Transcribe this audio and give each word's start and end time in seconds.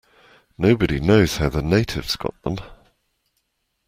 Nobody 0.57 0.99
knows 0.99 1.37
how 1.37 1.49
the 1.49 1.61
natives 1.61 2.15
got 2.15 2.33
them. 2.41 2.57